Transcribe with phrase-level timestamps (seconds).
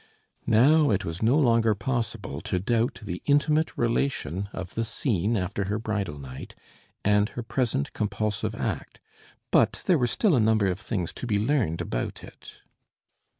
[0.47, 5.65] Now it was no longer possible to doubt the intimate relation of the scene after
[5.65, 6.55] her bridal night
[7.05, 8.99] and her present compulsive act,
[9.51, 12.53] but there were still a number of things to be learned about it.